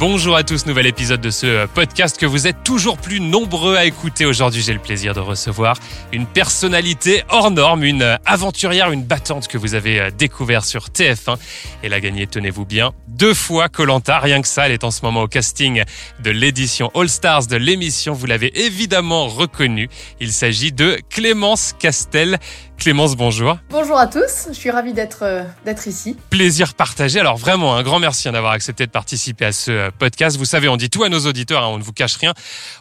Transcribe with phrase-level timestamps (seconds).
[0.00, 3.76] Bonjour à tous, nouvel épisode de ce euh, podcast que vous êtes toujours plus nombreux
[3.76, 4.24] à écouter.
[4.24, 5.76] Aujourd'hui, j'ai le plaisir de recevoir
[6.10, 10.86] une personnalité hors norme, une euh, aventurière, une battante que vous avez euh, découvert sur
[10.86, 11.36] TF1.
[11.82, 14.20] Elle a gagné, tenez-vous bien, deux fois Colanta.
[14.20, 15.82] Rien que ça, elle est en ce moment au casting
[16.24, 18.14] de l'édition All Stars de l'émission.
[18.14, 19.90] Vous l'avez évidemment reconnue.
[20.18, 22.38] Il s'agit de Clémence Castel.
[22.80, 23.58] Clémence, bonjour.
[23.68, 26.16] Bonjour à tous, je suis ravie d'être euh, d'être ici.
[26.30, 27.20] Plaisir partagé.
[27.20, 30.38] Alors vraiment, un grand merci hein, d'avoir accepté de participer à ce euh, podcast.
[30.38, 32.32] Vous savez, on dit tout à nos auditeurs, hein, on ne vous cache rien.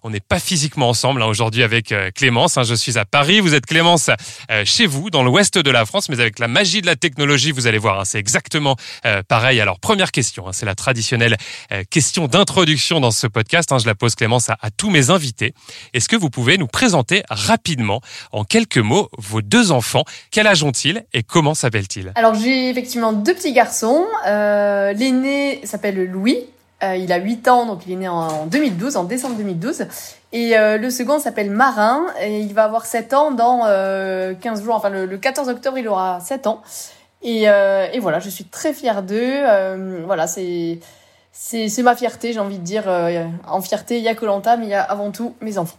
[0.03, 2.57] On n'est pas physiquement ensemble hein, aujourd'hui avec euh, Clémence.
[2.63, 4.09] je suis à Paris, vous êtes Clémence
[4.63, 7.67] chez vous, dans l'ouest de la France, mais avec la magie de la technologie, vous
[7.67, 8.77] allez voir, c'est exactement
[9.27, 9.59] pareil.
[9.59, 11.35] Alors première question, c'est la traditionnelle
[11.89, 13.69] question d'introduction dans ce podcast.
[13.79, 15.53] je la pose Clémence à, à tous mes invités.
[15.93, 19.88] Est-ce que vous pouvez nous présenter rapidement, en quelques mots, vos deux enfants?
[20.31, 22.11] Quel âge ont-ils et comment s'appellent-ils?
[22.15, 24.05] Alors j'ai effectivement deux petits garçons.
[24.27, 26.45] Euh, l'aîné s'appelle Louis.
[26.81, 29.85] Euh, il a 8 ans, donc il est né en 2012, en décembre 2012.
[30.31, 33.63] Et euh, le second s'appelle Marin, et il va avoir 7 ans dans
[34.39, 36.61] 15 jours, enfin le, 14 octobre, il aura 7 ans.
[37.21, 37.47] Et,
[37.99, 39.43] voilà, je suis très fière d'eux.
[40.05, 40.79] voilà, c'est
[41.31, 42.87] c'est ma fierté, j'ai envie de dire.
[43.47, 45.77] en fierté, il y a Colanta, mais il y a avant tout mes enfants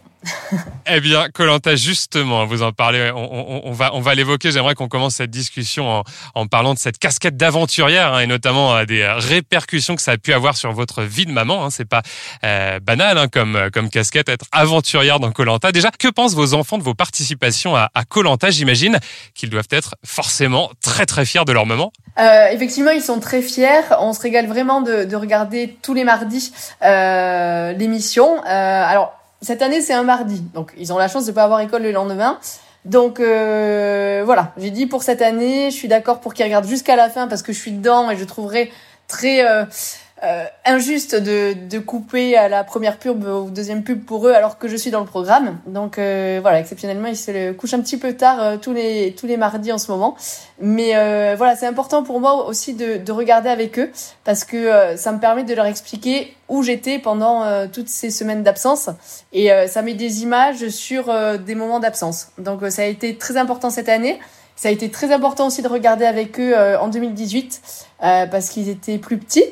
[0.87, 4.51] eh bien, Colanta, justement, vous en parlez, on, va, on va l'évoquer.
[4.51, 6.03] J'aimerais qu'on commence cette discussion
[6.35, 10.17] en, parlant de cette casquette d'aventurière hein, et notamment euh, des répercussions que ça a
[10.17, 11.65] pu avoir sur votre vie de maman.
[11.65, 11.69] Hein.
[11.69, 12.01] C'est pas
[12.43, 15.71] euh, banal hein, comme, comme casquette, être aventurière dans Colanta.
[15.71, 18.49] Déjà, que pensent vos enfants de vos participations à Colanta?
[18.49, 18.99] J'imagine
[19.33, 21.91] qu'ils doivent être forcément très très fiers de leur maman.
[22.19, 23.81] Euh, effectivement, ils sont très fiers.
[23.99, 26.51] On se régale vraiment de, de regarder tous les mardis
[26.83, 28.37] euh, l'émission.
[28.39, 30.41] Euh, alors cette année, c'est un mardi.
[30.53, 32.39] Donc, ils ont la chance de pas avoir école le lendemain.
[32.85, 36.95] Donc euh, voilà, j'ai dit pour cette année, je suis d'accord pour qu'ils regardent jusqu'à
[36.95, 38.71] la fin parce que je suis dedans et je trouverai
[39.07, 39.65] très euh,
[40.23, 44.59] euh, injuste de, de couper à la première pub ou deuxième pub pour eux alors
[44.59, 45.57] que je suis dans le programme.
[45.65, 49.25] Donc euh, voilà, exceptionnellement, ils se couchent un petit peu tard euh, tous les tous
[49.25, 50.15] les mardis en ce moment.
[50.59, 50.91] Mais
[51.35, 53.89] voilà, c'est important pour moi aussi de, de regarder avec eux
[54.23, 58.91] parce que ça me permet de leur expliquer où j'étais pendant toutes ces semaines d'absence
[59.33, 62.27] et ça met des images sur des moments d'absence.
[62.37, 64.19] Donc ça a été très important cette année.
[64.55, 67.61] Ça a été très important aussi de regarder avec eux en 2018
[67.99, 69.45] parce qu'ils étaient plus petits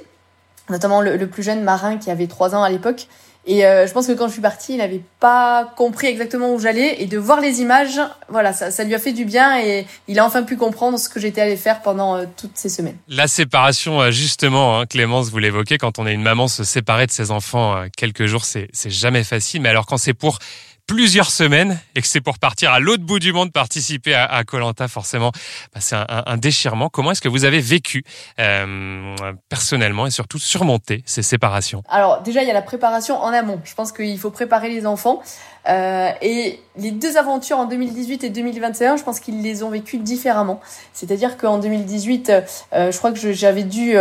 [0.70, 3.08] notamment le, plus jeune marin qui avait trois ans à l'époque.
[3.46, 6.60] Et euh, je pense que quand je suis partie, il n'avait pas compris exactement où
[6.60, 7.02] j'allais.
[7.02, 10.20] Et de voir les images, voilà, ça, ça, lui a fait du bien et il
[10.20, 12.98] a enfin pu comprendre ce que j'étais allée faire pendant euh, toutes ces semaines.
[13.08, 17.08] La séparation, euh, justement, hein, Clémence, vous l'évoquez, quand on est une maman, se séparer
[17.08, 19.62] de ses enfants quelques jours, c'est jamais facile.
[19.62, 20.40] Mais alors quand c'est pour
[20.90, 24.88] plusieurs semaines et que c'est pour partir à l'autre bout du monde participer à Colanta,
[24.88, 25.32] forcément,
[25.72, 26.90] bah, c'est un, déchirement.
[26.90, 28.04] Comment est-ce que vous avez vécu
[28.40, 29.16] euh,
[29.50, 31.84] personnellement et surtout surmonté ces séparations?
[31.90, 33.62] Alors déjà, il y a la préparation en amont.
[33.66, 35.22] Je pense qu'il faut préparer les enfants.
[35.68, 40.00] Euh, et les deux aventures en 2018 et 2021, je pense qu'ils les ont vécues
[40.00, 40.60] différemment.
[40.94, 42.32] C'est-à-dire qu'en 2018,
[42.74, 43.96] euh, je crois que j'avais dû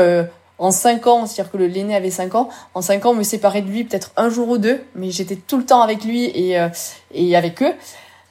[0.59, 3.69] en cinq ans, c'est-à-dire que l'aîné avait cinq ans, en cinq ans, me séparer de
[3.69, 6.69] lui peut-être un jour ou deux, mais j'étais tout le temps avec lui et, euh,
[7.13, 7.75] et avec eux.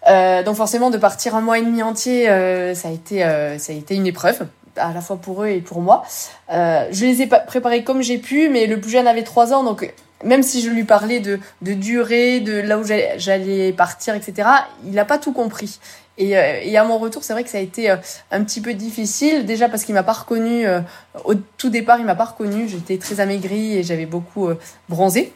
[0.08, 3.58] Euh, donc forcément, de partir un mois et demi entier, euh, ça a été euh,
[3.58, 6.04] ça a été une épreuve à la fois pour eux et pour moi.
[6.50, 9.92] je les ai préparés comme j'ai pu, mais le plus jeune avait trois ans, donc
[10.24, 14.48] même si je lui parlais de, de durée, de là où j'allais partir, etc.,
[14.86, 15.80] il n'a pas tout compris.
[16.18, 17.98] Et, euh, et, à mon retour, c'est vrai que ça a été euh,
[18.32, 19.46] un petit peu difficile.
[19.46, 20.66] Déjà parce qu'il m'a pas reconnu.
[20.66, 20.82] Euh,
[21.26, 22.68] au tout départ, il m'a pas reconnu.
[22.68, 24.50] J'étais très amaigrie et j'avais beaucoup
[24.90, 25.34] bronzé.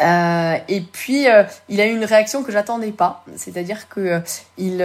[0.00, 1.26] et puis,
[1.68, 3.24] il a eu une réaction que j'attendais pas.
[3.36, 4.20] C'est-à-dire que
[4.58, 4.82] il,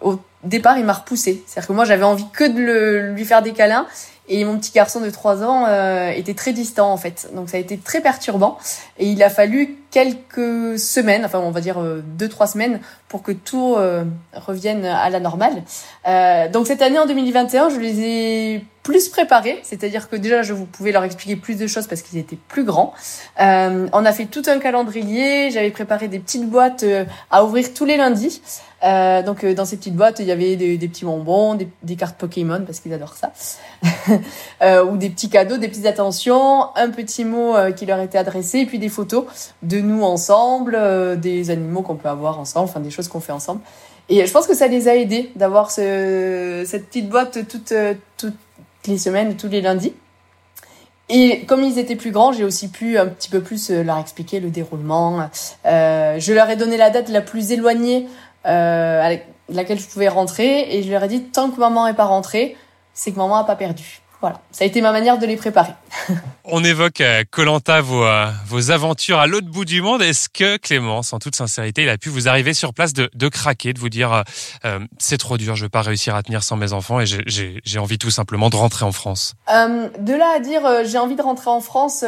[0.00, 1.42] au départ, il m'a repoussé.
[1.46, 3.86] C'est-à-dire que moi, j'avais envie que de le, lui faire des câlins.
[4.28, 7.30] Et mon petit garçon de 3 ans euh, était très distant en fait.
[7.34, 8.58] Donc ça a été très perturbant.
[8.98, 13.32] Et il a fallu quelques semaines, enfin on va dire 2-3 euh, semaines, pour que
[13.32, 14.04] tout euh,
[14.34, 15.62] revienne à la normale.
[16.06, 20.54] Euh, donc cette année en 2021, je les ai plus préparés, c'est-à-dire que déjà je
[20.54, 22.94] vous pouvais leur expliquer plus de choses parce qu'ils étaient plus grands.
[23.38, 26.86] Euh, on a fait tout un calendrier, j'avais préparé des petites boîtes
[27.30, 28.40] à ouvrir tous les lundis.
[28.82, 32.62] Euh, donc dans ces petites boîtes, il y avait des, petits bonbons, des, cartes Pokémon
[32.64, 33.30] parce qu'ils adorent ça,
[34.62, 38.60] euh, ou des petits cadeaux, des petites attentions, un petit mot qui leur était adressé,
[38.60, 39.26] et puis des photos
[39.62, 40.78] de nous ensemble,
[41.20, 43.60] des animaux qu'on peut avoir ensemble, enfin des choses qu'on fait ensemble.
[44.08, 47.74] Et je pense que ça les a aidés d'avoir ce, cette petite boîte toutes,
[48.16, 48.34] toutes
[48.88, 49.92] les semaines, tous les lundis.
[51.08, 53.98] Et comme ils étaient plus grands, j'ai aussi pu un petit peu plus euh, leur
[53.98, 55.30] expliquer le déroulement.
[55.64, 58.06] Euh, je leur ai donné la date la plus éloignée
[58.46, 59.18] euh, à
[59.48, 62.56] laquelle je pouvais rentrer et je leur ai dit tant que maman est pas rentrée,
[62.92, 64.02] c'est que maman a pas perdu.
[64.20, 65.72] Voilà, ça a été ma manière de les préparer.
[66.44, 70.02] On évoque Colanta euh, vos, euh, vos aventures à l'autre bout du monde.
[70.02, 73.28] Est-ce que Clémence, en toute sincérité, il a pu vous arriver sur place de, de
[73.28, 74.24] craquer, de vous dire
[74.64, 77.78] euh, c'est trop dur, je vais pas réussir à tenir sans mes enfants et j'ai
[77.78, 79.34] envie tout simplement de rentrer en France?
[79.48, 82.04] De là à dire j'ai envie de rentrer en France,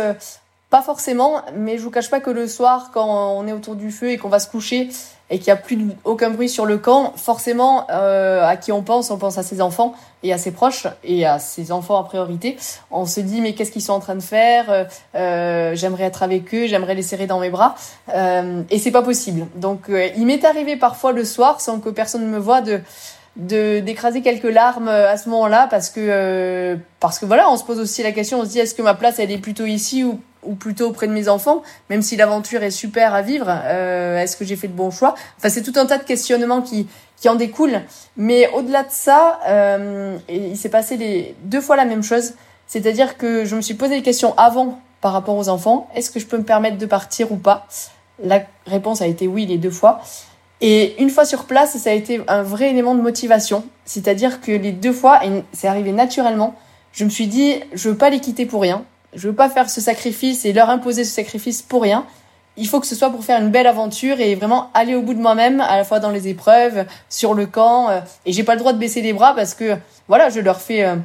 [0.68, 3.92] pas forcément, mais je vous cache pas que le soir, quand on est autour du
[3.92, 4.88] feu et qu'on va se coucher
[5.30, 8.82] et qu'il n'y a plus aucun bruit sur le camp, forcément, euh, à qui on
[8.82, 12.04] pense On pense à ses enfants et à ses proches et à ses enfants en
[12.04, 12.56] priorité.
[12.90, 14.86] On se dit mais qu'est-ce qu'ils sont en train de faire?
[15.14, 17.74] Euh J'aimerais être avec eux, j'aimerais les serrer dans mes bras
[18.14, 19.46] euh, et c'est pas possible.
[19.56, 22.80] Donc euh, il m'est arrivé parfois le soir, sans que personne ne me voie, de
[23.36, 27.78] de d'écraser quelques larmes à ce moment-là parce que parce que voilà on se pose
[27.78, 30.20] aussi la question on se dit est-ce que ma place elle est plutôt ici ou
[30.42, 34.36] ou plutôt auprès de mes enfants, même si l'aventure est super à vivre, euh, est-ce
[34.36, 35.14] que j'ai fait le bon choix?
[35.36, 36.86] Enfin, c'est tout un tas de questionnements qui,
[37.16, 37.82] qui en découlent.
[38.16, 42.34] Mais au-delà de ça, euh, il s'est passé les, deux fois la même chose.
[42.66, 45.88] C'est-à-dire que je me suis posé des questions avant par rapport aux enfants.
[45.94, 47.66] Est-ce que je peux me permettre de partir ou pas?
[48.22, 50.00] La réponse a été oui les deux fois.
[50.60, 53.64] Et une fois sur place, ça a été un vrai élément de motivation.
[53.84, 56.54] C'est-à-dire que les deux fois, et c'est arrivé naturellement,
[56.92, 59.68] je me suis dit, je veux pas les quitter pour rien je veux pas faire
[59.68, 62.04] ce sacrifice et leur imposer ce sacrifice pour rien.
[62.56, 65.14] Il faut que ce soit pour faire une belle aventure et vraiment aller au bout
[65.14, 67.88] de moi-même, à la fois dans les épreuves, sur le camp.
[67.88, 69.76] Euh, et j'ai pas le droit de baisser les bras parce que,
[70.08, 70.96] voilà, je leur fais euh,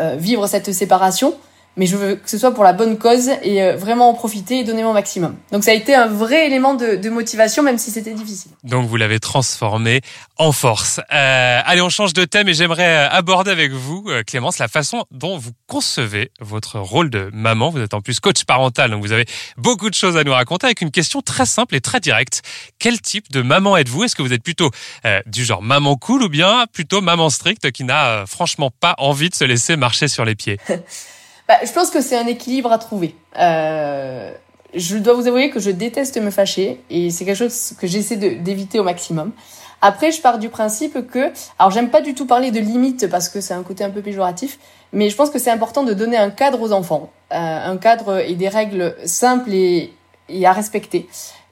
[0.00, 1.34] euh, vivre cette séparation
[1.76, 4.60] mais je veux que ce soit pour la bonne cause et euh, vraiment en profiter
[4.60, 5.36] et donner mon maximum.
[5.52, 8.52] Donc ça a été un vrai élément de, de motivation, même si c'était difficile.
[8.62, 10.00] Donc vous l'avez transformé
[10.36, 11.00] en force.
[11.12, 14.68] Euh, allez, on change de thème et j'aimerais euh, aborder avec vous, euh, Clémence, la
[14.68, 17.70] façon dont vous concevez votre rôle de maman.
[17.70, 19.26] Vous êtes en plus coach parental, donc vous avez
[19.56, 22.42] beaucoup de choses à nous raconter avec une question très simple et très directe.
[22.78, 24.04] Quel type de maman êtes-vous?
[24.04, 24.70] Est-ce que vous êtes plutôt
[25.04, 29.30] euh, du genre maman cool ou bien plutôt maman stricte qui n'a franchement pas envie
[29.30, 30.58] de se laisser marcher sur les pieds?
[31.48, 33.14] bah, je pense que c'est un équilibre à trouver.
[33.38, 34.32] Euh,
[34.74, 38.16] je dois vous avouer que je déteste me fâcher et c'est quelque chose que j'essaie
[38.16, 39.32] d'éviter au maximum.
[39.82, 43.28] Après, je pars du principe que, alors j'aime pas du tout parler de limites parce
[43.28, 44.58] que c'est un côté un peu péjoratif,
[44.92, 48.20] mais je pense que c'est important de donner un cadre aux enfants, euh, un cadre
[48.20, 49.92] et des règles simples et,
[50.30, 51.06] et à respecter.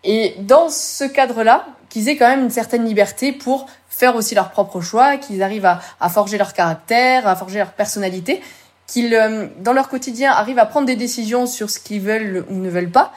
[0.05, 4.51] Et dans ce cadre-là, qu'ils aient quand même une certaine liberté pour faire aussi leurs
[4.51, 8.41] propres choix, qu'ils arrivent à, à forger leur caractère, à forger leur personnalité,
[8.93, 12.55] qu'ils, euh, dans leur quotidien, arrivent à prendre des décisions sur ce qu'ils veulent ou
[12.55, 13.13] ne veulent pas,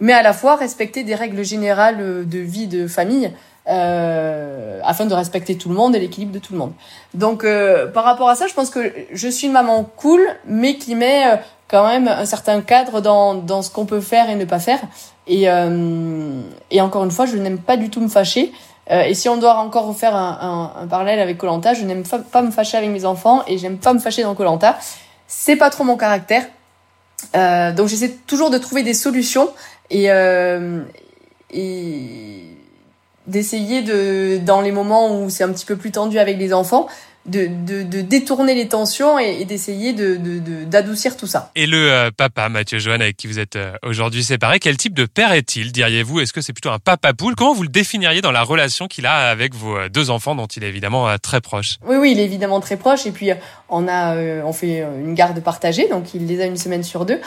[0.00, 3.32] mais à la fois respecter des règles générales euh, de vie de famille,
[3.68, 6.72] euh, afin de respecter tout le monde et l'équilibre de tout le monde.
[7.14, 10.76] Donc, euh, par rapport à ça, je pense que je suis une maman cool, mais
[10.76, 11.38] qui met
[11.68, 14.80] quand même un certain cadre dans, dans ce qu'on peut faire et ne pas faire.
[15.26, 15.42] Et,
[16.70, 18.54] et encore une fois, je n'aime pas du tout me fâcher.
[18.88, 22.40] et si on doit encore faire un, un, un parallèle avec Colanta, je n'aime pas,
[22.40, 24.78] me fâcher avec mes enfants et j'aime pas me fâcher dans Colanta
[25.28, 26.44] c'est pas trop mon caractère.
[27.36, 29.50] Euh, donc j'essaie toujours de trouver des solutions
[29.90, 30.82] et, euh,
[31.52, 32.44] et
[33.26, 36.88] d'essayer de dans les moments où c'est un petit peu plus tendu avec les enfants
[37.28, 40.16] de, de, de, détourner les tensions et, d'essayer de,
[40.64, 41.50] d'adoucir tout ça.
[41.54, 44.94] Et le euh, papa, Mathieu Joanne, avec qui vous êtes euh, aujourd'hui séparé, quel type
[44.94, 46.20] de père est-il, diriez-vous?
[46.20, 47.34] Est-ce que c'est plutôt un papa poule?
[47.34, 50.46] Comment vous le définiriez dans la relation qu'il a avec vos euh, deux enfants dont
[50.46, 51.78] il est évidemment très proche?
[51.86, 53.06] Oui, oui, il est évidemment très proche.
[53.06, 53.30] Et puis,
[53.68, 57.20] on, a, on fait une garde partagée, donc il les a une semaine sur deux.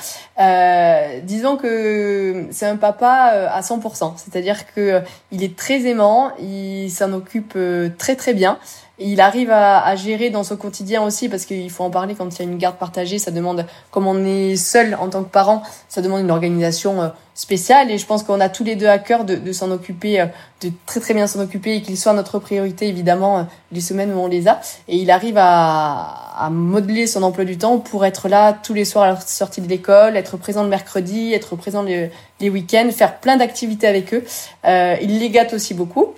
[1.24, 7.14] disons que c'est un papa à 100%, c'est-à-dire que il est très aimant, il s'en
[7.14, 7.58] occupe
[7.98, 8.58] très très bien
[9.04, 12.28] il arrive à, à, gérer dans son quotidien aussi parce qu'il faut en parler quand
[12.28, 13.20] il y a une garde partagée.
[13.20, 17.08] Ça demande, comme on est seul en tant que parent, ça demande une organisation euh,
[17.34, 20.22] spéciale et je pense qu'on a tous les deux à cœur de, de s'en occuper,
[20.22, 20.26] euh,
[20.62, 24.14] de très très bien s'en occuper et qu'il soit notre priorité évidemment euh, les semaines
[24.14, 24.60] où on les a.
[24.88, 28.86] Et il arrive à, à modeler son emploi du temps pour être là tous les
[28.86, 32.90] soirs à la sortie de l'école, être présent le mercredi, être présent les, les week-ends,
[32.92, 34.24] faire plein d'activités avec eux.
[34.66, 36.14] Euh, il les gâte aussi beaucoup.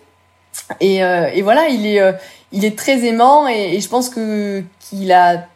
[0.79, 2.13] Et, euh, et voilà, il est, euh,
[2.51, 5.47] il est très aimant et, et je pense que qu'il a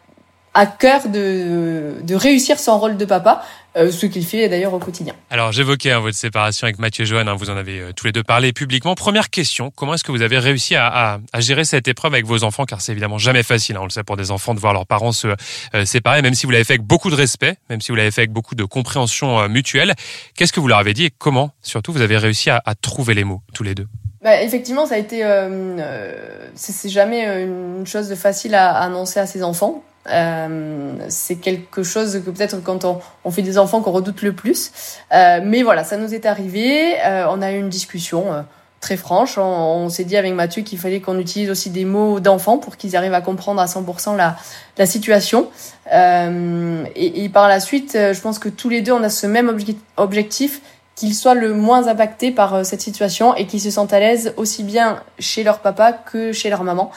[0.53, 4.79] à cœur de, de réussir son rôle de papa, euh, ce qu'il fait d'ailleurs au
[4.79, 5.13] quotidien.
[5.29, 8.11] Alors j'évoquais hein, votre séparation avec Mathieu Joanne, hein, vous en avez euh, tous les
[8.11, 8.95] deux parlé publiquement.
[8.95, 12.25] Première question, comment est-ce que vous avez réussi à, à, à, gérer cette épreuve avec
[12.25, 12.65] vos enfants?
[12.65, 14.87] Car c'est évidemment jamais facile, hein, on le sait pour des enfants, de voir leurs
[14.87, 17.91] parents se euh, séparer, même si vous l'avez fait avec beaucoup de respect, même si
[17.91, 19.93] vous l'avez fait avec beaucoup de compréhension mutuelle.
[20.35, 23.13] Qu'est-ce que vous leur avez dit et comment, surtout, vous avez réussi à, à trouver
[23.13, 23.85] les mots tous les deux?
[24.21, 25.24] Bah, effectivement, ça a été.
[25.24, 26.13] Euh, euh
[26.55, 29.83] c'est jamais une chose de facile à, annoncer à ses enfants.
[30.09, 34.71] Euh, c'est quelque chose que peut-être quand on, fait des enfants qu'on redoute le plus.
[35.13, 36.95] Euh, mais voilà, ça nous est arrivé.
[37.05, 38.41] Euh, on a eu une discussion euh,
[38.79, 39.38] très franche.
[39.38, 42.95] On, s'est dit avec Mathieu qu'il fallait qu'on utilise aussi des mots d'enfants pour qu'ils
[42.95, 44.38] arrivent à comprendre à 100% la,
[44.77, 45.50] la situation.
[45.93, 49.27] Euh, et, et, par la suite, je pense que tous les deux, on a ce
[49.27, 49.55] même
[49.97, 50.62] objectif
[50.97, 54.63] qu'ils soient le moins impactés par cette situation et qu'ils se sentent à l'aise aussi
[54.63, 56.91] bien chez leur papa que chez leur maman.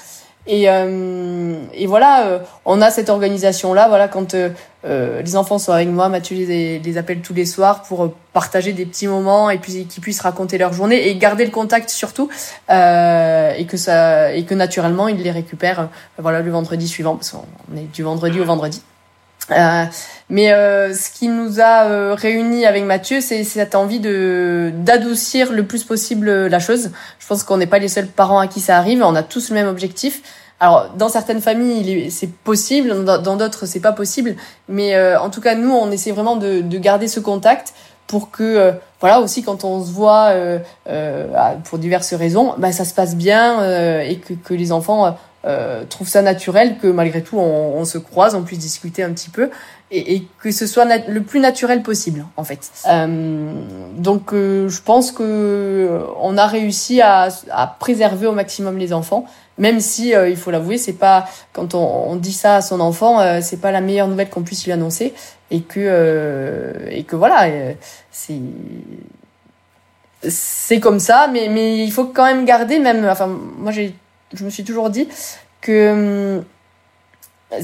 [0.47, 3.89] Et, euh, et voilà, euh, on a cette organisation-là.
[3.89, 4.49] Voilà, quand euh,
[4.85, 8.73] euh, les enfants sont avec moi, Mathieu les, les appelle tous les soirs pour partager
[8.73, 12.31] des petits moments et puis qu'ils puissent raconter leur journée et garder le contact surtout
[12.69, 15.89] et que ça et que naturellement ils les récupèrent.
[16.19, 18.83] voilà, le vendredi suivant parce qu'on est du vendredi au vendredi.
[19.53, 19.85] Euh,
[20.31, 25.53] mais euh, ce qui nous a euh, réunis avec Mathieu, c'est cette envie de d'adoucir
[25.53, 26.91] le plus possible la chose.
[27.19, 29.03] Je pense qu'on n'est pas les seuls parents à qui ça arrive.
[29.03, 30.23] On a tous le même objectif.
[30.61, 34.37] Alors, dans certaines familles, c'est possible, dans d'autres, c'est pas possible.
[34.69, 37.73] Mais euh, en tout cas, nous, on essaie vraiment de, de garder ce contact
[38.07, 40.33] pour que, voilà, aussi quand on se voit
[41.65, 45.17] pour diverses raisons, bah, ça se passe bien et que, que les enfants
[45.47, 49.11] euh, trouve ça naturel que malgré tout on, on, se croise, on puisse discuter un
[49.13, 49.51] petit peu
[49.91, 52.71] et, et que ce soit le plus naturel possible en fait.
[52.87, 53.53] Euh,
[53.97, 59.25] donc euh, je pense que on a réussi à, à, préserver au maximum les enfants,
[59.57, 62.81] même si euh, il faut l'avouer c'est pas quand on, on, dit ça à son
[62.81, 65.15] enfant c'est pas la meilleure nouvelle qu'on puisse lui annoncer
[65.51, 67.47] et que et que voilà
[68.11, 68.41] c'est
[70.23, 73.95] c'est comme ça mais mais il faut quand même garder même enfin moi j'ai
[74.33, 75.09] je me suis toujours dit
[75.61, 76.45] que hum,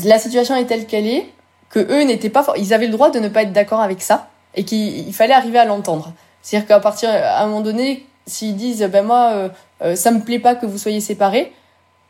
[0.05, 1.27] la situation est telle qu'elle est,
[1.71, 4.29] que eux n'étaient pas, ils avaient le droit de ne pas être d'accord avec ça
[4.55, 6.13] et qu'il fallait arriver à l'entendre.
[6.43, 9.49] C'est-à-dire qu'à partir, à un moment donné, s'ils disent, ben moi, euh,
[9.83, 11.53] euh, ça me plaît pas que vous soyez séparés,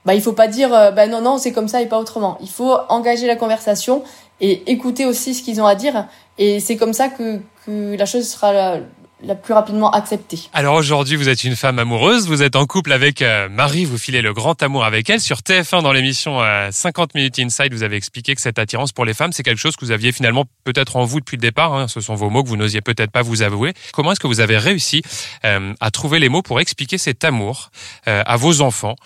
[0.04, 2.38] bah il faut pas dire, euh, ben non non, c'est comme ça et pas autrement.
[2.40, 4.02] Il faut engager la conversation
[4.40, 6.06] et écouter aussi ce qu'ils ont à dire.
[6.38, 8.76] Et c'est comme ça que, que la chose sera
[9.22, 10.38] la plus rapidement acceptée.
[10.52, 13.96] Alors aujourd'hui, vous êtes une femme amoureuse, vous êtes en couple avec euh, Marie, vous
[13.96, 15.20] filez le grand amour avec elle.
[15.20, 19.06] Sur TF1, dans l'émission 50 euh, minutes inside, vous avez expliqué que cette attirance pour
[19.06, 21.72] les femmes, c'est quelque chose que vous aviez finalement peut-être en vous depuis le départ.
[21.72, 21.88] Hein.
[21.88, 23.72] ce sont vos mots que vous n'osiez peut-être pas vous avouer.
[23.94, 25.02] Comment est-ce que vous avez réussi
[25.44, 27.70] euh, à trouver les mots pour expliquer cet amour
[28.04, 28.96] à vos enfants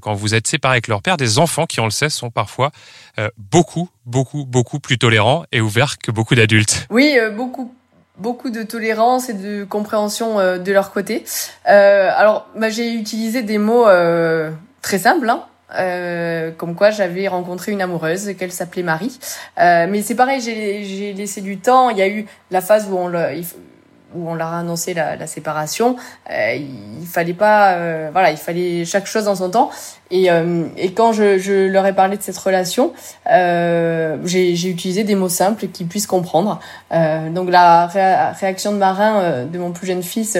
[0.00, 1.16] quand vous êtes séparés avec leur père?
[1.16, 2.70] Des enfants qui, on le sait, sont parfois
[3.38, 6.86] beaucoup, beaucoup, beaucoup plus tolérants et ouverts que beaucoup d'adultes.
[6.90, 7.74] Oui, beaucoup
[8.20, 11.24] beaucoup de tolérance et de compréhension euh, de leur côté.
[11.68, 14.50] Euh, alors, bah, j'ai utilisé des mots euh,
[14.82, 15.44] très simples, hein,
[15.78, 19.18] euh, comme quoi j'avais rencontré une amoureuse, qu'elle s'appelait Marie.
[19.58, 21.90] Euh, mais c'est pareil, j'ai laissé du temps.
[21.90, 23.42] Il y a eu la phase où on le,
[24.14, 25.96] où on leur a annoncé la, la séparation,
[26.30, 29.70] euh, il fallait pas, euh, voilà, il fallait chaque chose en son temps.
[30.10, 32.92] Et, euh, et quand je, je, leur ai parlé de cette relation,
[33.30, 36.60] euh, j'ai utilisé des mots simples qu'ils puissent comprendre.
[36.92, 40.38] Euh, donc la réaction de Marin, de mon plus jeune fils,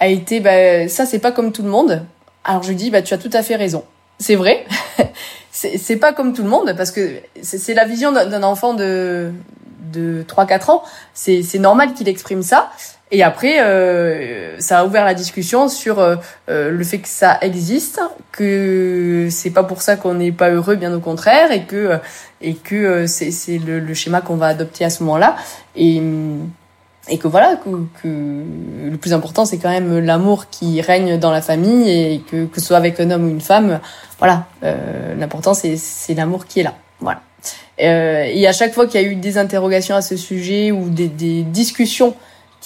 [0.00, 2.04] a été, bah, ça c'est pas comme tout le monde.
[2.44, 3.84] Alors je lui dis, bah tu as tout à fait raison.
[4.18, 4.64] C'est vrai.
[5.50, 9.32] c'est pas comme tout le monde parce que c'est la vision d'un enfant de
[9.92, 10.82] de 3-4 ans.
[11.14, 12.70] C'est normal qu'il exprime ça.
[13.10, 16.16] Et après, euh, ça a ouvert la discussion sur euh,
[16.50, 18.00] euh, le fait que ça existe,
[18.32, 21.98] que c'est pas pour ça qu'on n'est pas heureux, bien au contraire, et que
[22.42, 25.36] et que c'est c'est le, le, schéma qu'on va adopter à ce moment-là,
[25.74, 26.02] et
[27.10, 27.70] et que voilà que,
[28.02, 28.08] que
[28.90, 32.60] le plus important c'est quand même l'amour qui règne dans la famille et que que
[32.60, 33.80] ce soit avec un homme ou une femme,
[34.18, 34.44] voilà,
[35.16, 37.22] l'important c'est c'est l'amour qui est là, voilà.
[37.78, 41.08] et à chaque fois qu'il y a eu des interrogations à ce sujet ou des,
[41.08, 42.14] des discussions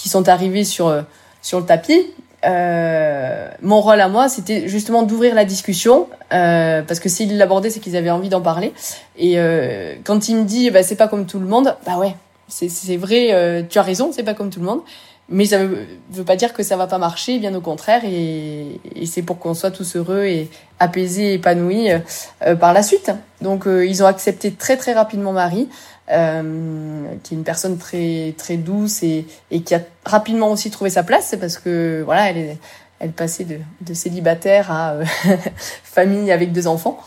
[0.03, 1.03] qui sont arrivés sur euh,
[1.43, 2.07] sur le tapis.
[2.45, 7.71] Euh, mon rôle à moi, c'était justement d'ouvrir la discussion, euh, parce que s'ils l'abordaient,
[7.71, 8.73] c'est qu'ils avaient envie d'en parler.
[9.17, 12.17] Et euh, quand il me dit, bah, c'est pas comme tout le monde, bah ouais,
[12.49, 14.81] c'est vrai, euh, tu as raison, c'est pas comme tout le monde.
[15.29, 18.03] Mais ça veut, veut pas dire que ça va pas marcher, bien au contraire.
[18.05, 23.13] Et, et c'est pour qu'on soit tous heureux et apaisés, épanouis euh, par la suite.
[23.41, 25.69] Donc ils ont accepté très très rapidement Marie
[26.13, 30.91] euh, qui est une personne très très douce et, et qui a rapidement aussi trouvé
[30.91, 32.59] sa place parce que voilà elle est
[33.03, 35.05] elle passait de, de célibataire à euh,
[35.83, 37.01] famille avec deux enfants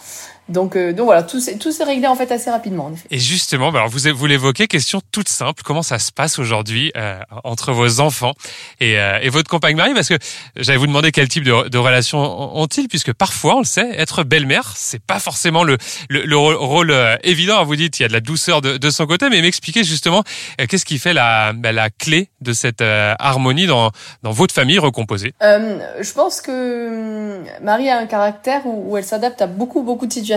[0.48, 2.86] donc, euh, donc voilà, tout s'est, tout s'est réglé en fait assez rapidement.
[2.86, 3.08] En effet.
[3.10, 6.92] Et justement, bah alors vous, vous l'évoquez, question toute simple, comment ça se passe aujourd'hui
[6.96, 8.34] euh, entre vos enfants
[8.80, 9.96] et, euh, et, votre compagne Marie?
[9.96, 10.20] Parce que
[10.56, 12.20] j'allais vous demander quel type de, de relation
[12.58, 15.78] ont-ils, puisque parfois, on le sait, être belle-mère, c'est pas forcément le,
[16.10, 17.64] le, le rôle euh, évident.
[17.66, 20.24] Vous dites, il y a de la douceur de, de son côté, mais m'expliquez justement
[20.70, 25.34] qu'est-ce qui fait la, bah, la clé de cette harmonie dans, dans votre famille recomposée?
[25.42, 30.06] je pense que hum, Marie a un caractère où, où elle s'adapte à beaucoup beaucoup
[30.06, 30.35] de situations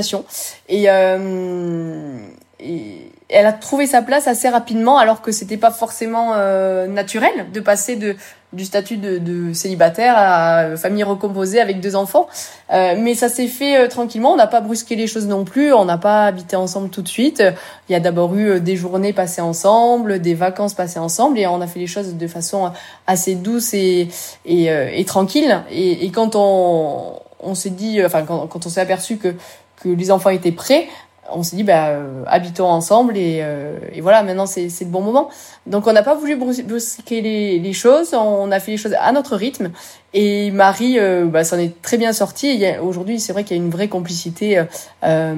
[0.68, 2.18] et, euh,
[2.60, 7.50] et elle a trouvé sa place assez rapidement, alors que c'était pas forcément euh, naturel
[7.52, 8.16] de passer de
[8.52, 12.28] du statut de, de, célibataire à famille recomposée avec deux enfants.
[12.72, 14.32] Euh, mais ça s'est fait euh, tranquillement.
[14.32, 15.72] On n'a pas brusqué les choses non plus.
[15.74, 17.42] On n'a pas habité ensemble tout de suite.
[17.88, 21.46] Il y a d'abord eu euh, des journées passées ensemble, des vacances passées ensemble, et
[21.46, 22.72] on a fait les choses de façon
[23.06, 24.08] assez douce et
[24.46, 25.62] et, et tranquille.
[25.70, 29.34] Et, quand on s'est dit, enfin quand on s'est aperçu que
[29.80, 30.88] que les enfants étaient prêts,
[31.30, 35.02] on s'est dit bah euh, habitons ensemble et, euh, et voilà maintenant c'est le bon
[35.02, 35.28] moment.
[35.66, 39.12] Donc on n'a pas voulu brusquer les, les choses on a fait les choses à
[39.12, 39.70] notre rythme
[40.14, 42.64] et Marie euh, bah, s'en est très bien sortie.
[42.82, 44.64] Aujourd'hui c'est vrai qu'il y a une vraie complicité
[45.04, 45.34] euh,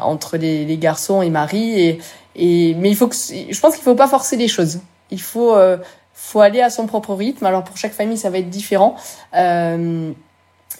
[0.00, 1.98] entre les, les, garçons et Marie et,
[2.36, 4.80] et mais il faut que je pense qu'il faut pas forcer les choses.
[5.10, 5.56] Il faut
[6.14, 7.46] faut aller à son propre rythme.
[7.46, 8.96] Alors pour chaque famille ça va être différent.
[9.34, 10.12] Euh,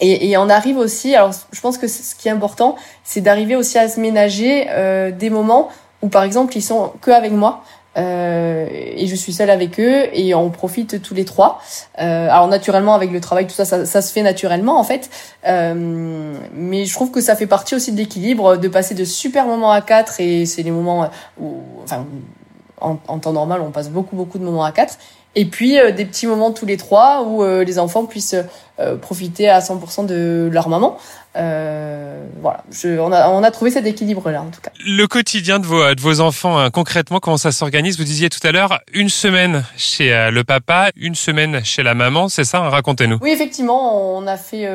[0.01, 3.57] et, et, on arrive aussi, alors je pense que ce qui est important, c'est d'arriver
[3.57, 5.69] aussi à se ménager euh, des moments
[6.03, 7.63] où par exemple ils sont que avec moi.
[7.99, 11.61] Euh, et je suis seule avec eux et on profite tous les trois.
[12.01, 15.11] Euh, alors naturellement avec le travail tout ça, ça, ça se fait naturellement en fait.
[15.47, 19.47] Euh, mais je trouve que ça fait partie aussi de l'équilibre de passer de super
[19.47, 22.07] moments à quatre et c'est les moments où, enfin,
[22.81, 24.99] en, en, temps normal on passe beaucoup beaucoup de moments à quatre
[25.35, 28.37] et puis euh, des petits moments tous les trois où euh, les enfants puissent
[28.79, 30.99] euh, profiter à 100% de leur maman.
[31.35, 34.71] voilà, je, on, a, on a trouvé cet équilibre là en tout cas.
[34.85, 37.99] Le quotidien de vos, de vos enfants, hein, concrètement, comment ça s'organise?
[37.99, 42.29] Vous disiez tout à l'heure, une semaine chez le papa, une semaine chez la maman,
[42.29, 43.19] c'est ça hein, Racontez-nous.
[43.23, 44.69] Oui, effectivement, on a fait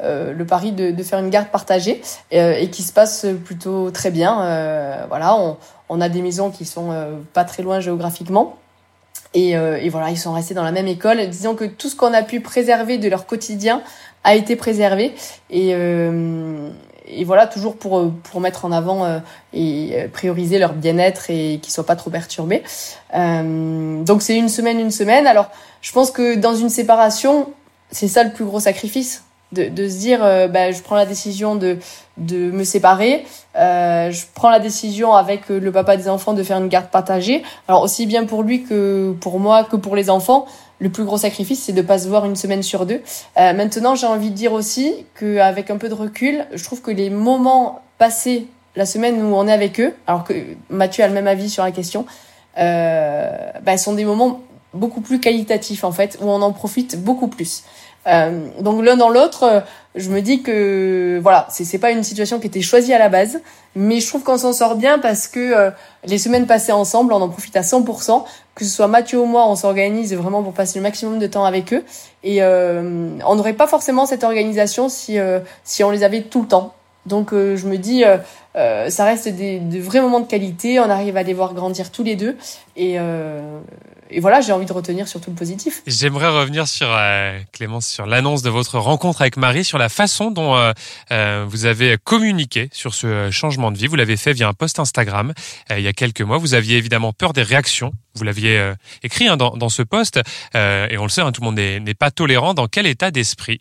[0.00, 5.06] le pari de, de, faire une garde partagée et qui se passe plutôt très bien.
[5.08, 5.56] voilà, on,
[5.88, 6.92] on a des maisons qui sont
[7.32, 8.58] pas très loin géographiquement.
[9.34, 11.28] Et, euh, et, voilà, ils sont restés dans la même école.
[11.28, 13.82] Disons que tout ce qu'on a pu préserver de leur quotidien
[14.24, 15.14] a été préservé.
[15.50, 16.70] Et, euh,
[17.06, 19.18] et voilà, toujours pour, pour mettre en avant euh,
[19.52, 22.62] et prioriser leur bien-être et qu'ils soient pas trop perturbés.
[23.14, 25.26] Euh, donc c'est une semaine, une semaine.
[25.26, 27.52] Alors je pense que dans une séparation,
[27.90, 31.06] c'est ça le plus gros sacrifice de, de se dire euh, bah, je prends la
[31.06, 31.78] décision de,
[32.16, 33.24] de me séparer,
[33.56, 36.88] euh, je prends la décision avec euh, le papa des enfants de faire une garde
[36.88, 37.42] partagée.
[37.68, 40.46] Alors aussi bien pour lui que pour moi que pour les enfants,
[40.78, 43.00] le plus gros sacrifice c'est de pas se voir une semaine sur deux.
[43.38, 46.90] Euh, maintenant j'ai envie de dire aussi qu'avec un peu de recul, je trouve que
[46.90, 50.32] les moments passés la semaine où on est avec eux, alors que
[50.70, 52.06] Mathieu a le même avis sur la question,
[52.58, 54.40] euh, bah, sont des moments
[54.74, 57.64] beaucoup plus qualitatifs en fait, où on en profite beaucoup plus.
[58.06, 59.60] Euh, donc l'un dans l'autre, euh,
[59.94, 63.40] je me dis que voilà, c'est pas une situation qui était choisie à la base,
[63.76, 65.70] mais je trouve qu'on s'en sort bien parce que euh,
[66.04, 68.24] les semaines passées ensemble, on en profite à 100%.
[68.54, 71.46] Que ce soit Mathieu ou moi, on s'organise vraiment pour passer le maximum de temps
[71.46, 71.84] avec eux,
[72.22, 75.16] et on n'aurait pas forcément cette organisation si
[75.64, 76.74] si on les avait tout le temps.
[77.06, 78.04] Donc je me dis,
[78.54, 80.78] ça reste des, de vrais moments de qualité.
[80.80, 82.36] On arrive à les voir grandir tous les deux,
[82.76, 82.98] et
[84.12, 85.82] et voilà, j'ai envie de retenir surtout le positif.
[85.86, 90.30] J'aimerais revenir sur euh, Clémence, sur l'annonce de votre rencontre avec Marie, sur la façon
[90.30, 90.72] dont euh,
[91.10, 93.86] euh, vous avez communiqué sur ce changement de vie.
[93.86, 95.32] Vous l'avez fait via un post Instagram
[95.70, 96.38] il y a quelques mois.
[96.38, 97.92] Vous aviez évidemment peur des réactions.
[98.14, 98.72] Vous l'aviez
[99.02, 100.20] écrit hein, dans, dans, ce post,
[100.54, 102.52] et on le sait, hein, tout le monde n'est pas tolérant.
[102.52, 103.60] Dans quel état d'esprit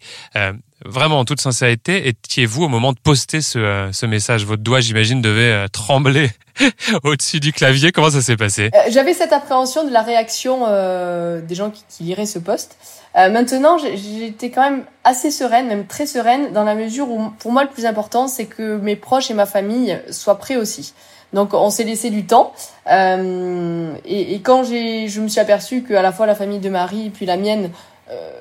[0.84, 4.46] Vraiment, en toute sincérité, étiez-vous au moment de poster ce, ce message?
[4.46, 6.32] Votre doigt, j'imagine, devait trembler
[7.04, 7.92] au-dessus du clavier.
[7.92, 8.72] Comment ça s'est passé?
[8.74, 12.78] Euh, J'avais cette appréhension de la réaction euh, des gens qui, liraient ce poste.
[13.18, 17.52] Euh, maintenant, j'étais quand même assez sereine, même très sereine, dans la mesure où, pour
[17.52, 20.94] moi, le plus important, c'est que mes proches et ma famille soient prêts aussi.
[21.34, 22.54] Donc, on s'est laissé du temps.
[22.90, 26.70] Euh, et, et, quand j'ai, je me suis aperçue qu'à la fois la famille de
[26.70, 27.72] Marie et puis la mienne
[28.10, 28.32] euh,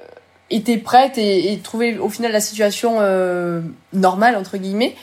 [0.51, 2.99] étaient prêtes et, et trouvaient au final la situation
[3.93, 4.97] normale entre guillemets,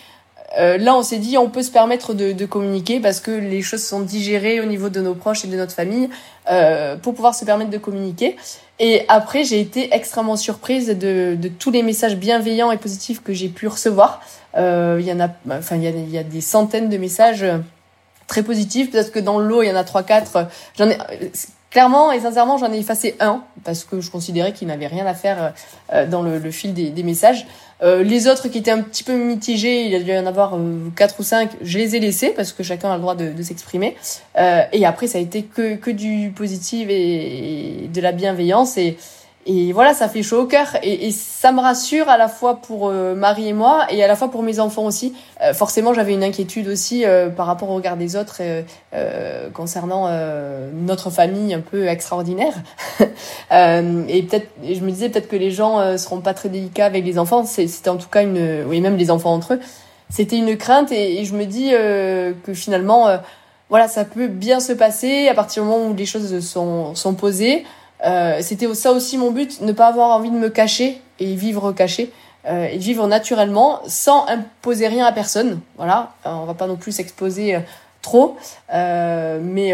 [0.57, 3.61] euh, là, on s'est dit, on peut se permettre de, de, communiquer parce que les
[3.61, 6.09] choses sont digérées au niveau de nos proches et de notre famille
[6.49, 8.35] euh, pour pouvoir se permettre de communiquer.
[8.79, 13.33] Et après, j'ai été extrêmement surprise de, de, tous les messages bienveillants et positifs que
[13.33, 14.21] j'ai pu recevoir.
[14.55, 17.45] Euh, il y en a, enfin, il y a, des centaines de messages
[18.27, 18.91] très positifs.
[18.91, 20.47] Peut-être que dans l'eau, il y en a trois, quatre.
[20.77, 20.97] J'en ai
[21.69, 25.13] clairement et sincèrement, j'en ai effacé un parce que je considérais qu'il n'avait rien à
[25.13, 25.53] faire
[25.93, 27.45] euh, dans le, le fil des, des messages.
[27.83, 30.25] Euh, les autres qui étaient un petit peu mitigés, il y a dû y en
[30.25, 33.15] avoir euh, quatre ou cinq, je les ai laissés parce que chacun a le droit
[33.15, 33.95] de, s'exprimer.
[34.37, 38.77] Euh, et après, ça a été que, que du positif et, et de la bienveillance.
[38.77, 38.97] Et,
[39.49, 42.55] et voilà, ça fait chaud au cœur et, et, ça me rassure à la fois
[42.55, 45.13] pour euh, Marie et moi et à la fois pour mes enfants aussi.
[45.41, 48.41] Euh, forcément, j'avais une inquiétude aussi euh, par rapport au regard des autres
[49.53, 50.10] concernant
[50.73, 52.53] notre famille un peu extraordinaire.
[52.99, 57.17] et peut-être, je me disais peut-être que les gens seront pas très délicats avec les
[57.17, 57.45] enfants.
[57.45, 59.60] C'était en tout cas une, oui, même les enfants entre eux.
[60.10, 63.07] C'était une crainte et, et, je me dis que finalement
[63.69, 67.13] voilà, ça peut bien se passer à partir du moment où les choses sont, sont
[67.13, 67.65] posées.
[68.05, 71.71] Euh, C'était ça aussi mon but, ne pas avoir envie de me cacher et vivre
[71.71, 72.12] caché.
[72.45, 75.60] Euh, et vivre naturellement sans imposer rien à personne.
[75.75, 77.60] Voilà, on va pas non plus s'exposer euh,
[78.01, 78.38] trop,
[78.73, 79.73] euh, mais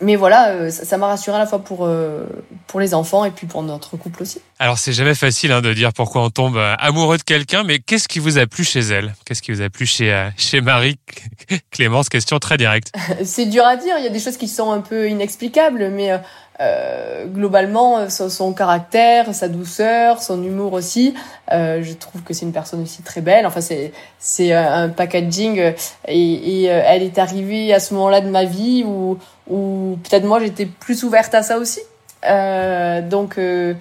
[0.00, 2.26] mais voilà, euh, ça m'a rassuré à la fois pour euh,
[2.66, 4.40] pour les enfants et puis pour notre couple aussi.
[4.62, 7.78] Alors c'est jamais facile hein, de dire pourquoi on tombe euh, amoureux de quelqu'un, mais
[7.78, 9.14] qu'est-ce qui vous a plu chez elle?
[9.24, 10.98] Qu'est-ce qui vous a plu chez chez Marie
[11.70, 12.10] Clémence?
[12.10, 12.92] Question très directe.
[13.24, 13.94] c'est dur à dire.
[13.96, 16.12] Il y a des choses qui sont un peu inexplicables, mais
[16.60, 21.14] euh, globalement son, caractère, sa douceur, son humour aussi.
[21.52, 23.46] Euh, je trouve que c'est une personne aussi très belle.
[23.46, 25.72] Enfin c'est c'est un packaging
[26.06, 29.18] et, et elle est arrivée à ce moment-là de ma vie où
[29.48, 31.80] ou peut-être moi j'étais plus ouverte à ça aussi.
[32.26, 33.74] Euh, donc euh,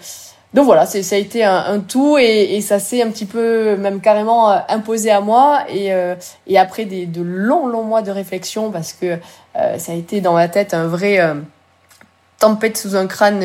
[0.54, 3.76] donc voilà, ça a été un, un tout et, et ça s'est un petit peu
[3.78, 6.16] même carrément euh, imposé à moi et euh,
[6.48, 9.18] et après des de longs longs mois de réflexion parce que
[9.56, 11.20] euh, ça a été dans ma tête un vrai
[12.40, 13.44] tempête sous un crâne,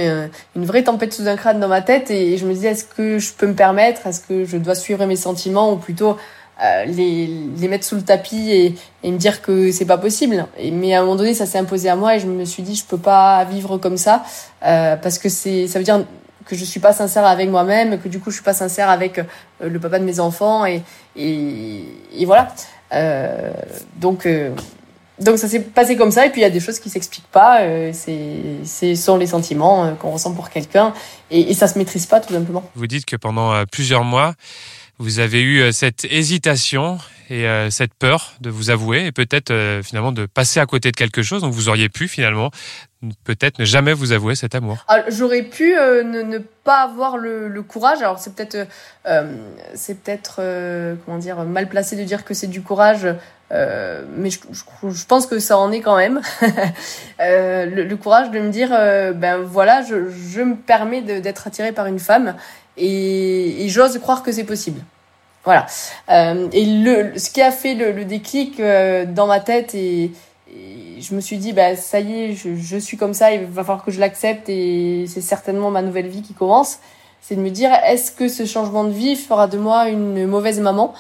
[0.55, 3.19] une vraie tempête sous un crâne dans ma tête et je me disais est-ce que
[3.19, 6.17] je peux me permettre, est-ce que je dois suivre mes sentiments ou plutôt
[6.63, 10.47] euh, les, les mettre sous le tapis et, et me dire que c'est pas possible?
[10.57, 12.63] Et, mais à un moment donné, ça s'est imposé à moi et je me suis
[12.63, 14.23] dit, je peux pas vivre comme ça
[14.65, 16.05] euh, parce que c'est, ça veut dire
[16.47, 19.19] que je suis pas sincère avec moi-même, que du coup je suis pas sincère avec
[19.19, 19.25] euh,
[19.61, 20.83] le papa de mes enfants et,
[21.17, 22.49] et, voilà.
[22.93, 23.53] Euh,
[23.97, 24.55] donc euh,
[25.19, 27.31] donc ça s'est passé comme ça et puis il y a des choses qui s'expliquent
[27.31, 27.63] pas.
[27.63, 30.93] Euh, c'est ce sont les sentiments qu'on ressent pour quelqu'un
[31.31, 32.65] et, et ça se maîtrise pas tout simplement.
[32.75, 34.35] Vous dites que pendant plusieurs mois
[34.99, 36.99] vous avez eu euh, cette hésitation
[37.31, 40.91] et euh, cette peur de vous avouer et peut-être euh, finalement de passer à côté
[40.91, 41.43] de quelque chose.
[41.43, 42.51] Donc vous auriez pu finalement
[43.25, 44.85] peut-être ne jamais vous avouer cet amour.
[44.89, 47.99] Ah, j'aurais pu ne, ne, pas avoir le, le courage.
[47.99, 48.67] Alors c'est peut-être
[49.07, 49.37] euh,
[49.75, 50.37] c'est peut-être
[51.05, 53.07] comment dire mal placé de dire que c'est du courage.
[53.51, 56.21] mais je, je, pense que ça en est quand même
[57.21, 61.87] le, le, courage de me dire ben voilà je, je me permets d'être attiré par
[61.87, 62.35] une femme
[62.77, 64.81] et, et j'ose croire que c'est possible.
[65.45, 65.67] Voilà.
[66.11, 70.11] Euh, et le, ce qui a fait le, le déclic euh, dans ma tête et,
[70.49, 73.45] et, je me suis dit bah ça y est, je, je suis comme ça, il
[73.45, 76.79] va falloir que je l'accepte et c'est certainement ma nouvelle vie qui commence.
[77.21, 80.61] C'est de me dire est-ce que ce changement de vie fera de moi une mauvaise
[80.61, 80.95] maman?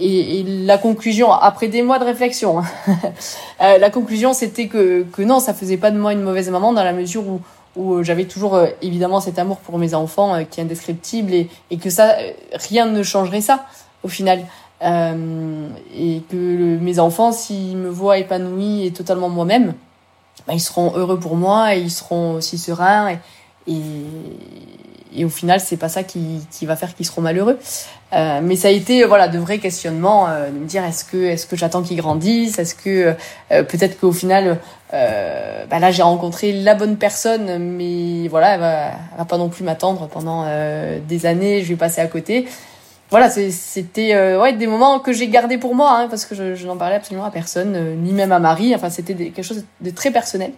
[0.00, 2.58] Et, et, la conclusion, après des mois de réflexion,
[3.60, 6.72] euh, la conclusion c'était que, que non, ça faisait pas de moi une mauvaise maman
[6.72, 7.40] dans la mesure où,
[7.78, 11.32] où euh, j'avais toujours euh, évidemment cet amour pour mes enfants euh, qui est indescriptible
[11.32, 12.16] et, que ça,
[12.52, 13.64] rien ne changerait ça
[14.02, 14.44] au final.
[14.80, 19.74] Et que mes enfants, s'ils me voient épanoui et totalement moi-même,
[20.46, 23.18] bah, ils seront heureux pour moi et ils seront aussi sereins
[23.66, 23.74] et,
[25.14, 27.58] et au final, c'est pas ça qui, qui va faire qu'ils seront malheureux.
[28.14, 31.18] Euh, mais ça a été voilà de vrais questionnements, euh, de me dire est-ce que
[31.18, 33.14] est-ce que j'attends qu'ils grandissent, est-ce que
[33.52, 34.58] euh, peut-être qu'au final,
[34.90, 39.62] bah là j'ai rencontré la bonne personne, mais voilà, elle va, va pas non plus
[39.62, 40.46] m'attendre pendant
[41.06, 42.48] des années, je vais passer à côté.
[43.10, 46.76] Voilà, c'était ouais des moments que j'ai gardés pour moi, hein, parce que je n'en
[46.76, 48.74] parlais absolument à personne, ni même à Marie.
[48.74, 50.52] Enfin, c'était quelque chose de très personnel.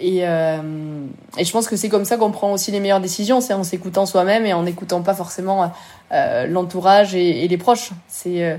[0.00, 1.04] Et, euh,
[1.36, 3.64] et je pense que c'est comme ça qu'on prend aussi les meilleures décisions, c'est en
[3.64, 5.70] s'écoutant soi-même et en n'écoutant pas forcément
[6.12, 7.90] euh, l'entourage et, et, les proches.
[8.08, 8.56] C'est euh,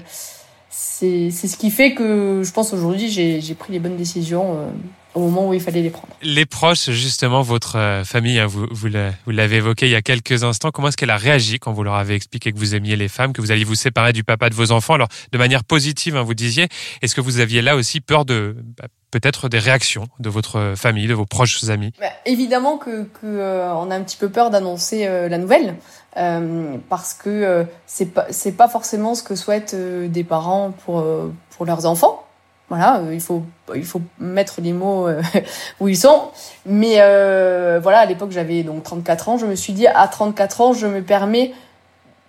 [0.71, 4.67] c'est ce qui fait que je pense aujourd'hui j'ai pris les bonnes décisions euh,
[5.13, 6.13] au moment où il fallait les prendre.
[6.21, 8.87] Les proches, justement, votre euh, famille, hein, vous, vous
[9.31, 11.95] l'avez évoqué il y a quelques instants, comment est-ce qu'elle a réagi quand vous leur
[11.95, 14.55] avez expliqué que vous aimiez les femmes, que vous alliez vous séparer du papa de
[14.55, 14.93] vos enfants?
[14.93, 16.67] Alors, de manière positive, hein, vous disiez,
[17.01, 21.07] est-ce que vous aviez là aussi peur de bah, peut-être des réactions de votre famille,
[21.07, 21.91] de vos proches amis?
[21.99, 25.75] Bah, Évidemment que, que euh, on a un petit peu peur d'annoncer euh, la nouvelle
[26.17, 31.05] euh, parce que euh, c'est pas c'est pas forcément ce que souhaitent des parents pour
[31.49, 32.25] pour leurs enfants.
[32.71, 33.43] Voilà, il faut
[33.75, 35.07] il faut mettre les mots
[35.79, 36.29] où ils sont.
[36.65, 36.95] Mais
[37.79, 39.37] voilà, à l'époque j'avais donc 34 ans.
[39.37, 41.53] Je me suis dit à 34 ans, je me permets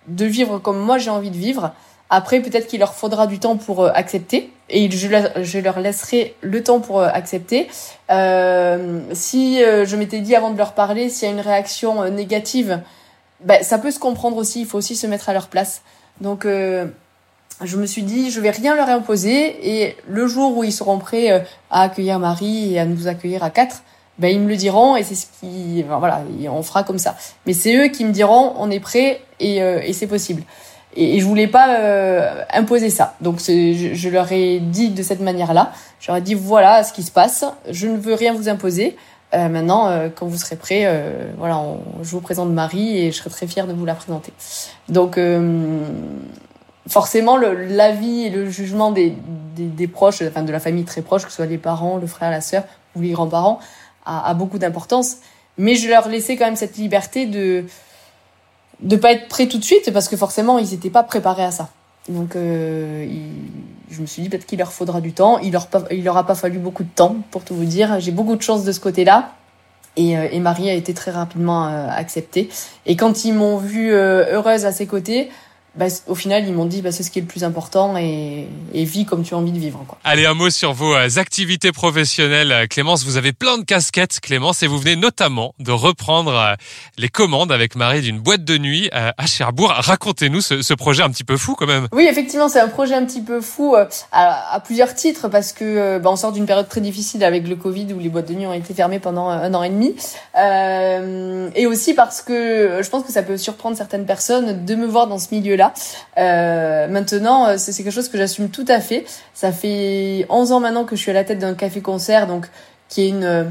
[0.07, 1.71] de vivre comme moi j'ai envie de vivre.
[2.09, 6.63] Après, peut-être qu'il leur faudra du temps pour euh, accepter et je, leur laisserai le
[6.63, 7.69] temps pour euh, accepter.
[8.09, 12.09] Euh, si euh, je m'étais dit avant de leur parler, s'il y a une réaction
[12.09, 12.81] négative,
[13.41, 14.61] ben, ça peut se comprendre aussi.
[14.61, 15.81] Il faut aussi se mettre à leur place.
[16.21, 16.47] Donc,
[17.61, 20.99] je me suis dit, je vais rien leur imposer et le jour où ils seront
[20.99, 23.83] prêts à accueillir Marie et à nous accueillir à quatre,
[24.19, 27.15] ben ils me le diront et c'est ce qui, enfin, voilà, on fera comme ça.
[27.45, 30.43] Mais c'est eux qui me diront, on est prêt et, et c'est possible.
[30.95, 33.15] Et, je voulais pas euh, imposer ça.
[33.21, 35.71] Donc je, leur ai dit de cette manière-là.
[35.99, 37.45] Je leur ai dit voilà ce qui se passe.
[37.69, 38.95] Je ne veux rien vous imposer.
[39.33, 41.59] Euh, maintenant, euh, quand vous serez prêts, euh, voilà,
[42.03, 44.31] je vous présente Marie et je serai très fière de vous la présenter.
[44.89, 45.79] Donc, euh,
[46.87, 49.15] forcément, l'avis et le jugement des,
[49.55, 52.31] des, proches, enfin de la famille très proche, que ce soit les parents, le frère,
[52.31, 52.63] la sœur
[52.95, 53.59] ou les grands-parents,
[54.05, 55.17] a, a, beaucoup d'importance.
[55.57, 57.65] Mais je leur laissais quand même cette liberté de
[58.79, 61.51] de pas être prêt tout de suite parce que forcément ils n'étaient pas préparés à
[61.51, 61.69] ça.
[62.09, 63.07] Donc euh,
[63.89, 65.39] je me suis dit peut-être qu'il leur faudra du temps.
[65.39, 67.99] Il leur il leur a pas fallu beaucoup de temps pour tout vous dire.
[67.99, 69.31] J'ai beaucoup de chance de ce côté-là.
[69.95, 72.49] Et, euh, et Marie a été très rapidement euh, acceptée.
[72.85, 75.29] Et quand ils m'ont vue heureuse à ses côtés,
[75.75, 78.47] bah, au final, ils m'ont dit bah, c'est ce qui est le plus important et,
[78.73, 79.83] et vis comme tu as envie de vivre.
[79.87, 79.97] Quoi.
[80.03, 82.51] Allez, un mot sur vos euh, activités professionnelles.
[82.51, 86.53] Euh, Clémence, vous avez plein de casquettes, Clémence, et vous venez notamment de reprendre euh,
[86.97, 89.73] les commandes avec Marie d'une boîte de nuit à Cherbourg.
[89.75, 91.87] Racontez-nous ce, ce, projet un petit peu fou quand même.
[91.91, 95.97] Oui, effectivement, c'est un projet un petit peu fou à, à plusieurs titres parce que
[95.99, 98.45] bah, on sort d'une période très difficile avec le Covid où les boîtes de nuit
[98.45, 99.95] ont été fermées pendant un an et demi.
[100.37, 104.85] Euh, et aussi parce que je pense que ça peut surprendre certaines personnes de me
[104.85, 105.62] voir dans ce milieu-là
[106.17, 109.05] euh, maintenant, euh, c'est quelque chose que j'assume tout à fait.
[109.33, 112.47] Ça fait 11 ans maintenant que je suis à la tête d'un café-concert, donc
[112.89, 113.43] qui est une euh,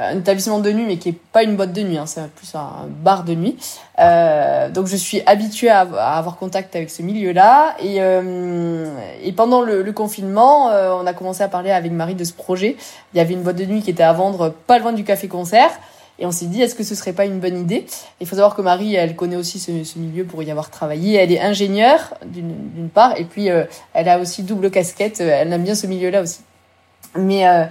[0.00, 2.54] un établissement de nuit, mais qui est pas une boîte de nuit, hein, c'est plus
[2.54, 3.56] un bar de nuit.
[3.98, 7.74] Donc je suis habituée à, avoir contact avec ce milieu-là.
[7.82, 12.76] Et, pendant le, confinement, on a commencé à parler avec Marie de ce projet.
[13.12, 15.72] Il y avait une boîte de nuit qui était à vendre pas loin du café-concert.
[16.20, 17.86] Et on s'est dit, est-ce que ce serait pas une bonne idée?
[18.20, 21.14] Il faut savoir que Marie, elle connaît aussi ce, ce milieu pour y avoir travaillé.
[21.14, 25.20] Elle est ingénieure d'une part, et puis euh, elle a aussi double casquette.
[25.20, 26.40] Elle aime bien ce milieu-là aussi.
[27.14, 27.64] Mais euh,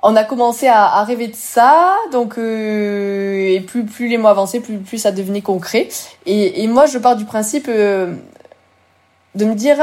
[0.00, 4.60] on a commencé à, rêver de ça, donc euh, et plus plus les mois avançaient,
[4.60, 5.88] plus plus ça devenait concret.
[6.24, 8.14] Et, moi, je pars du principe de
[9.34, 9.76] me dire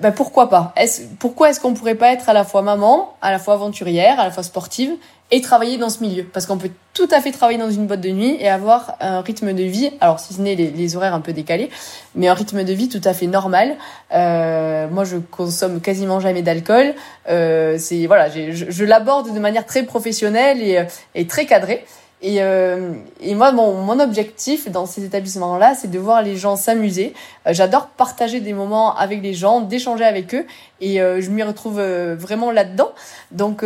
[0.00, 0.72] ben pourquoi pas?
[0.76, 4.20] Est Pourquoi est-ce qu'on pourrait pas être à la fois maman, à la fois aventurière,
[4.20, 4.92] à la fois sportive
[5.30, 6.24] et travailler dans ce milieu.
[6.24, 9.20] Parce qu'on peut tout à fait travailler dans une boîte de nuit et avoir un
[9.20, 11.70] rythme de vie, alors si ce n'est les, horaires un peu décalés,
[12.14, 13.76] mais un rythme de vie tout à fait normal.
[14.14, 16.94] Euh, moi, je consomme quasiment jamais d'alcool.
[17.28, 20.82] Euh, c'est voilà, je, je l'aborde de manière très professionnelle et,
[21.14, 21.84] et très cadrée.
[22.20, 26.56] Et, euh, et moi, mon, mon objectif dans ces établissements-là, c'est de voir les gens
[26.56, 27.14] s'amuser.
[27.46, 30.44] Euh, j'adore partager des moments avec les gens, d'échanger avec eux,
[30.80, 32.90] et euh, je m'y retrouve euh, vraiment là-dedans.
[33.30, 33.64] Donc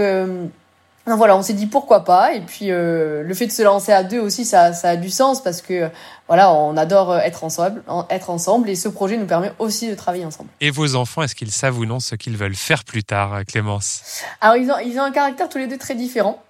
[1.06, 2.34] donc voilà, on s'est dit pourquoi pas.
[2.34, 5.10] Et puis euh, le fait de se lancer à deux aussi, ça, ça a du
[5.10, 5.90] sens parce que
[6.28, 10.24] voilà, on adore être ensemble, être ensemble, et ce projet nous permet aussi de travailler
[10.24, 10.48] ensemble.
[10.60, 14.22] Et vos enfants, est-ce qu'ils savent ou non ce qu'ils veulent faire plus tard, Clémence?
[14.40, 16.40] Alors ils ont, ils ont un caractère tous les deux très différent.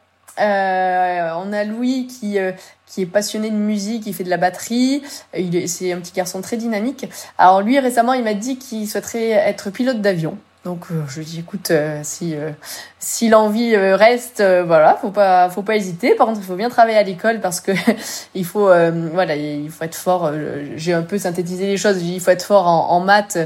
[0.40, 2.52] Euh, on a Louis qui euh,
[2.86, 5.02] qui est passionné de musique, il fait de la batterie,
[5.36, 7.06] il c'est un petit garçon très dynamique.
[7.38, 10.38] Alors lui récemment, il m'a dit qu'il souhaiterait être pilote d'avion.
[10.64, 12.52] Donc euh, je dis écoute euh, si euh,
[13.00, 16.14] si l'envie reste voilà faut pas faut pas hésiter.
[16.14, 17.72] Par contre il faut bien travailler à l'école parce que
[18.34, 18.70] il faut
[19.12, 20.30] voilà il faut être fort
[20.76, 22.00] j'ai un peu synthétisé les choses.
[22.02, 23.38] Il faut être fort en, en maths.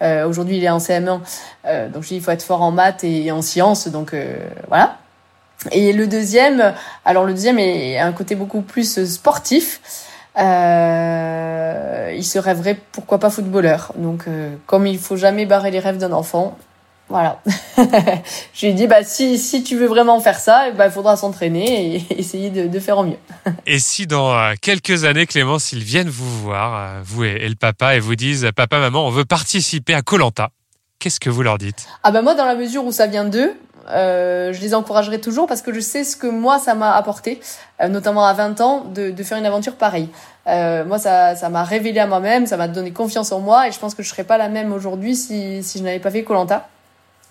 [0.00, 1.20] Aujourd'hui il est en CM1
[1.90, 3.88] donc je dis il faut être fort en maths et, en sciences.
[3.88, 4.16] Donc
[4.68, 4.96] voilà.
[5.72, 6.72] Et le deuxième
[7.04, 13.30] alors le deuxième est un côté beaucoup plus sportif euh, il se rêverait pourquoi pas
[13.30, 13.92] footballeur.
[13.96, 16.56] Donc euh, comme il faut jamais barrer les rêves d'un enfant,
[17.08, 17.42] voilà.
[17.76, 21.16] je lui ai dit bah si si tu veux vraiment faire ça, bah, il faudra
[21.16, 23.18] s'entraîner et essayer de, de, faire au mieux.
[23.66, 27.54] et si dans euh, quelques années Clémence ils viennent vous voir, euh, vous et, le
[27.54, 30.50] papa et vous disent papa maman on veut participer à Colanta.
[30.98, 31.86] Qu'est-ce que vous leur dites?
[32.02, 33.52] Ah bah moi dans la mesure où ça vient d'eux,
[33.88, 37.40] euh, je les encouragerai toujours parce que je sais ce que moi ça m'a apporté,
[37.80, 40.08] euh, notamment à 20 ans, de, de faire une aventure pareille.
[40.48, 43.72] Euh, moi, ça, ça m'a révélé à moi-même, ça m'a donné confiance en moi et
[43.72, 46.24] je pense que je serais pas la même aujourd'hui si, si je n'avais pas fait
[46.24, 46.68] Colanta.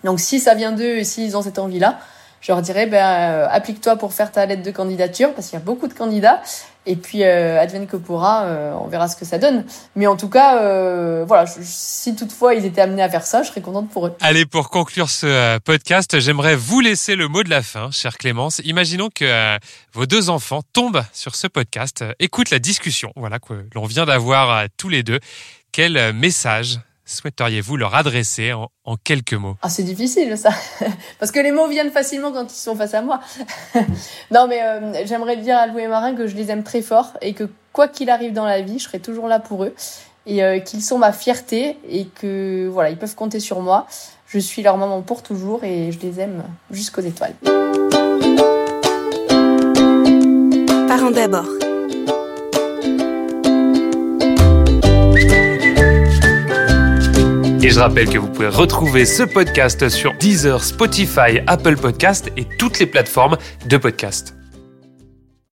[0.04, 2.00] Donc, si ça vient d'eux et s'ils ont cette envie-là,
[2.40, 5.62] je leur dirais, ben, euh, applique-toi pour faire ta lettre de candidature parce qu'il y
[5.62, 6.42] a beaucoup de candidats
[6.86, 9.66] et puis, euh, advienne que pourra, euh, on verra ce que ça donne.
[9.96, 13.50] Mais en tout cas, euh, voilà, si toutefois ils étaient amenés à faire ça, je
[13.50, 14.16] serais contente pour eux.
[14.20, 18.18] Allez, pour conclure ce euh, podcast, j'aimerais vous laisser le mot de la fin, chère
[18.18, 18.62] Clémence.
[18.66, 19.58] Imaginons que euh,
[19.94, 24.66] vos deux enfants tombent sur ce podcast, écoutent la discussion, voilà, que l'on vient d'avoir
[24.78, 25.20] tous les deux.
[25.72, 28.70] Quel message souhaiteriez-vous leur adresser en,
[29.04, 29.58] quelques mots?
[29.62, 30.52] Ah, c'est difficile ça,
[31.20, 33.20] parce que les mots viennent facilement quand ils sont face à moi.
[34.32, 37.14] non, mais euh, j'aimerais dire à Louis et Marin que je les aime très fort
[37.22, 39.74] et que quoi qu'il arrive dans la vie, je serai toujours là pour eux
[40.26, 43.88] et euh, qu'ils sont ma fierté et que voilà, ils peuvent compter sur moi.
[44.28, 47.34] Je suis leur maman pour toujours et je les aime jusqu'aux étoiles.
[50.88, 51.48] Parents d'abord.
[57.64, 62.46] Et je rappelle que vous pouvez retrouver ce podcast sur Deezer, Spotify, Apple Podcast et
[62.58, 64.36] toutes les plateformes de podcast.